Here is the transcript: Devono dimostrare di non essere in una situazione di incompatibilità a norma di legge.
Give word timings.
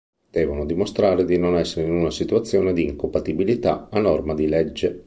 Devono 0.31 0.65
dimostrare 0.65 1.25
di 1.25 1.37
non 1.37 1.55
essere 1.59 1.85
in 1.85 1.93
una 1.93 2.09
situazione 2.09 2.73
di 2.73 2.85
incompatibilità 2.85 3.87
a 3.91 3.99
norma 3.99 4.33
di 4.33 4.47
legge. 4.47 4.99